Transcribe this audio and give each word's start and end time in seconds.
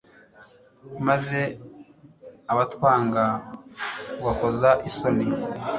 maze 1.07 1.39
abatwanga 2.51 3.23
ubakoza 4.19 4.69
isoni 4.89 5.25